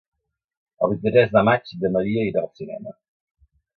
[0.87, 2.95] El vint-i-tres de maig na Maria irà al cinema.